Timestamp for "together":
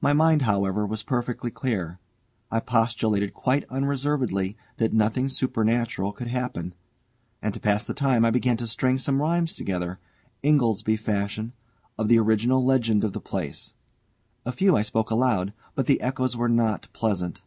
9.54-10.00